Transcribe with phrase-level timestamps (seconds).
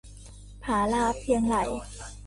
[0.63, 1.63] ผาลาเพียงไหล่